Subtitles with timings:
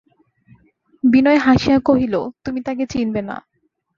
[1.03, 3.35] বিনয় হাসিয়া কহিল, তুমি তাঁকে চিনবে না।